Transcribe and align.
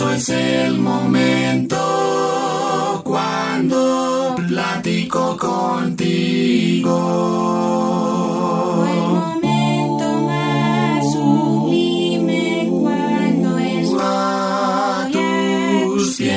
hermoso 0.00 0.12
es 0.12 0.28
el 0.28 0.78
momento 0.78 1.76
cuando 3.04 4.36
platico 4.46 5.36
contigo. 5.36 6.94
El 8.86 9.00
momento 9.00 10.12
más 10.22 11.12
sublime 11.12 12.68
cuando 12.70 13.58
estoy 13.58 14.00
a 14.00 15.08
tus 15.12 16.16
pies. 16.16 16.28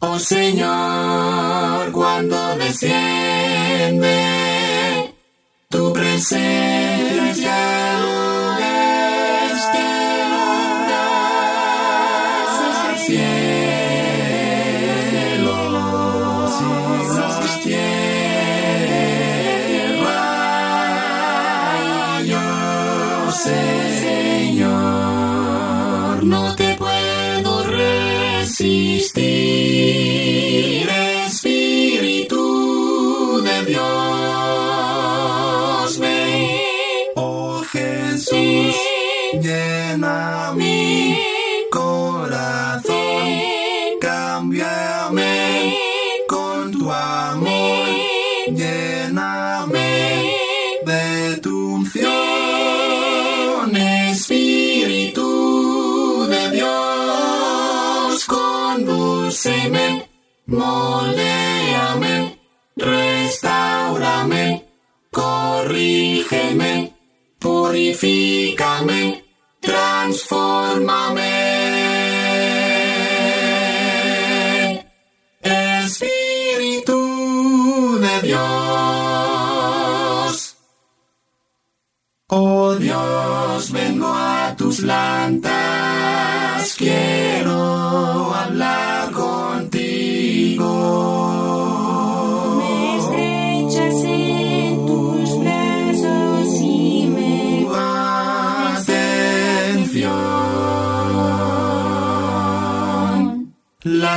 Oh 0.00 0.18
Señor, 0.18 1.92
cuando 1.92 2.56
desciende 2.56 4.16
tu 5.70 5.92
presencia 5.92 6.61
Señor, 23.42 24.70
no 26.24 26.54
te 26.54 26.76
puedo 26.76 27.64
resistir, 27.64 29.18
Espíritu 31.26 32.38
de 33.42 33.64
Dios, 33.64 33.82
ven, 35.98 36.46
oh 37.16 37.62
Jesús, 37.72 38.76
llena 39.32 40.52
mi 40.54 41.18
corazón, 41.72 43.28
cámbiame 44.00 45.76
con 46.28 46.70
tu 46.70 46.92
amor, 46.92 47.88
lléname 48.54 50.30
de 50.86 51.38
tu 51.38 51.74
unción, 51.74 52.21
condúceme, 59.42 60.08
moldéame, 60.46 62.38
restaurame, 62.76 64.64
corrígeme, 65.10 66.94
purifícame, 67.40 69.24
transfórmame. 69.60 71.32
Espíritu 75.84 77.00
de 78.00 78.22
Dios. 78.28 78.42
Oh 82.28 82.74
Dios, 82.76 83.72
vengo 83.72 84.06
a 84.06 84.54
tus 84.56 84.80
plantas, 84.80 85.61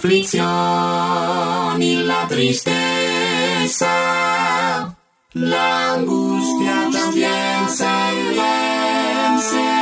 aflicción 0.00 1.82
y 1.82 1.96
la 2.04 2.26
tristeza, 2.26 3.86
la 5.34 5.92
angustia 5.92 6.88
también 6.90 7.68
se 7.68 7.84
encierra. 9.26 9.79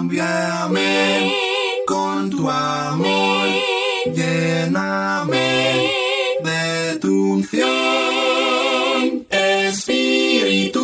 Cámbiame 0.00 1.30
con 1.86 2.30
tu 2.30 2.48
amor, 2.48 3.48
lléname 4.06 5.48
de 6.42 6.98
tu 6.98 7.34
unción, 7.34 7.68
Espíritu 9.28 10.80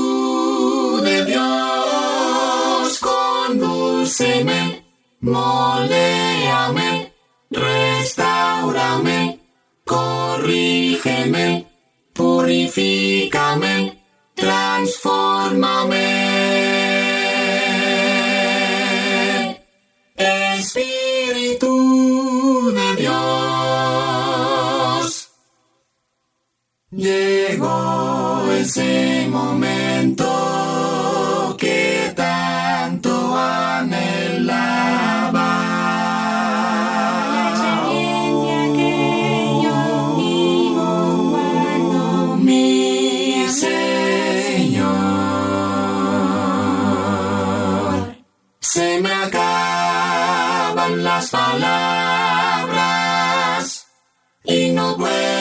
de 1.02 1.24
Dios, 1.24 2.98
condúceme, 3.00 4.84
moldéame, 5.20 7.10
restaurame, 7.50 9.40
corrígeme, 9.86 11.64
purifícame, 12.12 13.05
se 48.76 49.00
me 49.00 49.10
acaban 49.10 50.92
las 51.02 51.30
palabras 51.30 52.76
y 54.44 54.70
no 54.72 54.98
puedo 54.98 55.35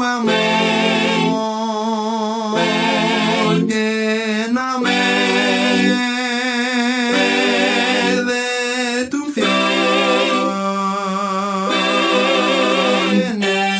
tu 0.00 0.06
amor, 0.06 0.32
lléname 3.66 5.02
de 8.30 9.08
tu 9.10 9.18
unción, 9.24 9.46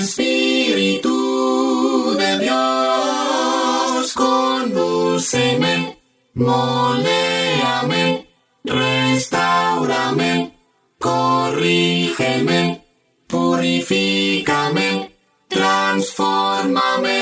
Espíritu 0.02 1.16
de 2.18 2.30
Dios, 2.40 4.12
condúceme, 4.12 5.74
moldéame, 6.34 8.04
restaurame, 8.64 10.32
corrígeme, 10.98 12.84
purifícame, 13.26 14.09
transfórmame. 16.00 17.20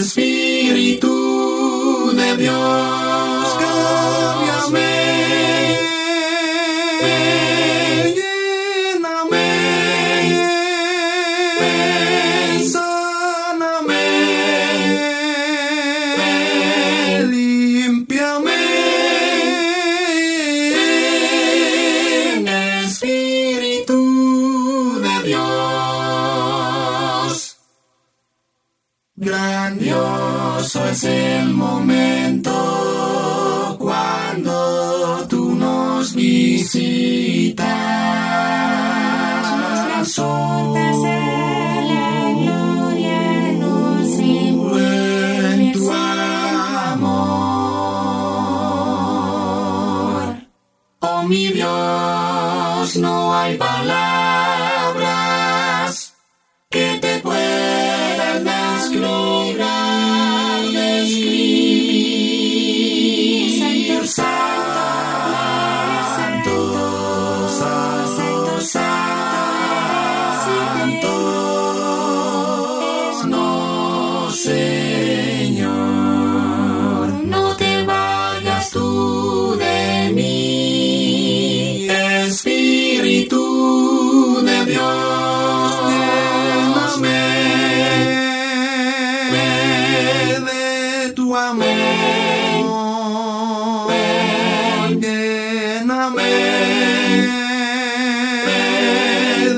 Espíritu 0.00 1.14
de 2.14 2.36
Dios, 2.36 3.56
cámbiame, 3.60 4.92
lléname, 8.16 9.48
sáname, 12.72 14.04
límpiame, 17.30 18.60
Espíritu 22.84 24.00
de 25.02 25.14
Dios. 25.28 25.59
Grandioso 29.70 30.84
es 30.88 31.04
el 31.04 31.50
momento 31.50 32.50
cuando 33.78 35.24
tú 35.28 35.54
nos 35.54 36.12
visitas. 36.12 37.54
Puertas 40.16 40.18
a 40.18 41.80
la 41.86 42.32
gloria 42.42 43.52
nos 43.60 44.18
en 44.18 45.72
tu 45.72 45.88
amor. 45.88 47.20
Oh 50.98 51.22
mi 51.28 51.46
Dios, 51.52 52.96
no 52.96 53.32
hay 53.32 53.56
palabras 53.56 55.39
Dios, 84.70 85.70
lléname 85.90 87.18
de 90.48 91.12
tu 91.16 91.26
amor, 91.34 91.66
lléname 95.02 96.32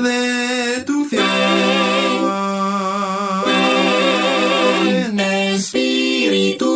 de 0.07 0.83
tu 0.87 0.97
fiel. 1.05 1.23
Espíritu 5.53 6.73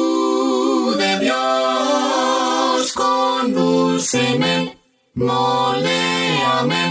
de 1.02 1.12
Dios, 1.26 2.94
condúceme, 2.94 4.56
moléame, 5.16 6.84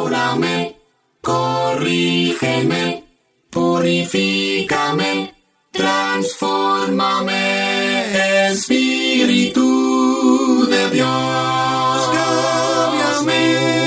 restaurame, 0.00 0.76
corrígeme, 1.20 3.04
purifícame, 3.50 5.34
transfórmame, 5.70 8.50
Espíritu 8.50 10.66
de 10.68 10.90
Dios, 10.90 12.10
cámbiame. 12.12 13.79